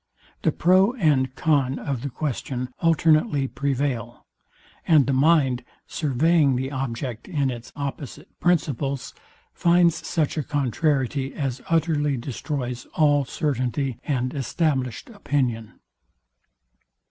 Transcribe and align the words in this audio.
The 0.41 0.51
pro 0.51 0.93
and 0.93 1.35
con 1.35 1.77
of 1.77 2.01
the 2.01 2.09
question 2.09 2.69
alternately 2.79 3.47
prevail; 3.47 4.25
and 4.87 5.05
the 5.05 5.13
mind, 5.13 5.63
surveying 5.85 6.55
the 6.55 6.71
object 6.71 7.27
in 7.27 7.51
its 7.51 7.71
opposite 7.75 8.27
principles, 8.39 9.13
finds 9.53 10.07
such 10.07 10.39
a 10.39 10.43
contrariety 10.43 11.35
as 11.35 11.61
utterly 11.69 12.17
destroys 12.17 12.87
all 12.95 13.25
certainty 13.25 13.99
and 14.03 14.33
established 14.33 15.07
opinion. 15.11 15.73